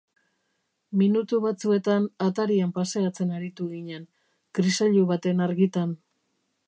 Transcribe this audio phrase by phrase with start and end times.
[1.01, 4.09] Minutu batzuetan atarian paseatzen aritu ginen,
[4.59, 5.93] kriseilu baten argitan.